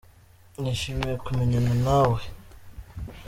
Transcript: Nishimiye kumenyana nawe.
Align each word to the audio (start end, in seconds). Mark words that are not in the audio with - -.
Nishimiye 0.61 1.15
kumenyana 1.25 1.73
nawe. 1.85 2.21